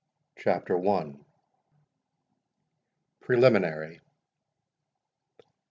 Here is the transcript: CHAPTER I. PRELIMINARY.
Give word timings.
CHAPTER 0.35 0.75
I. 0.83 1.13
PRELIMINARY. 3.19 4.01